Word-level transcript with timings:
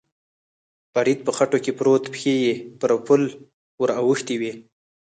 فرید 0.93 1.19
په 1.23 1.31
خټو 1.37 1.57
کې 1.63 1.71
پروت، 1.77 2.03
پښې 2.13 2.33
یې 2.43 2.53
پر 2.79 2.91
پل 3.05 3.21
ور 3.79 3.89
اوښتې 3.99 4.35
وې. 4.41 4.51